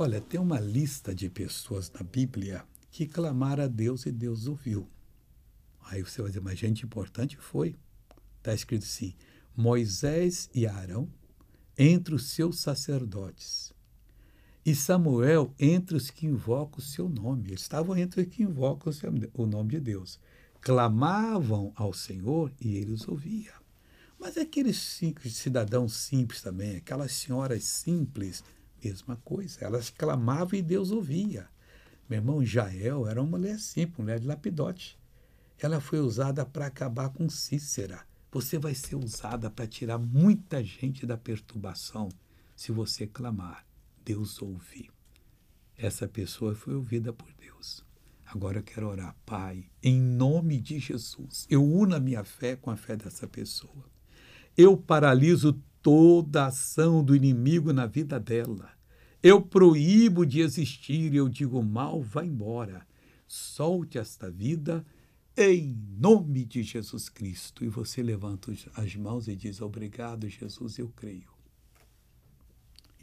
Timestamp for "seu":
16.82-17.08